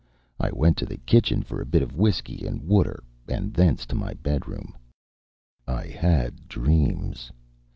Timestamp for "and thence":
3.27-3.85